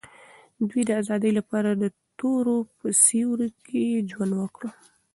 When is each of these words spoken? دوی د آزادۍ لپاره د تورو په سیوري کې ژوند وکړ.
دوی 0.67 0.81
د 0.85 0.91
آزادۍ 1.01 1.31
لپاره 1.39 1.69
د 1.73 1.83
تورو 2.19 2.57
په 2.77 2.87
سیوري 3.03 3.49
کې 3.65 4.05
ژوند 4.09 4.33
وکړ. 4.37 4.63